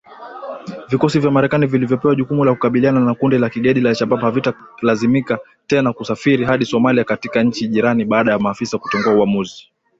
[0.89, 5.93] Vikosi vya Marekani vilivyopewa jukumu la kukabiliana na kundi la kigaidi la al-Shabab havitalazimika tena
[5.93, 9.69] kusafiri hadi Somalia kutoka nchi jirani baada ya maafisa kutengua uamuzi